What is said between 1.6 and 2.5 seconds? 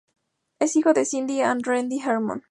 Randy Harmon.